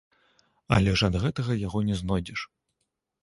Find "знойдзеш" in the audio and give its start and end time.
2.01-2.39